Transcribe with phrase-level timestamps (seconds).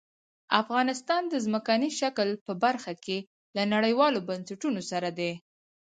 [0.61, 3.17] افغانستان د ځمکني شکل په برخه کې
[3.55, 5.31] له نړیوالو بنسټونو سره دی.